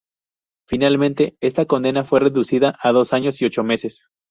Finalmente, 0.67 1.37
esta 1.41 1.67
condena 1.67 2.03
fue 2.03 2.19
reducida 2.21 2.75
a 2.81 2.91
dos 2.91 3.13
años 3.13 3.39
y 3.39 3.45
ocho 3.45 3.63
meses. 3.63 4.07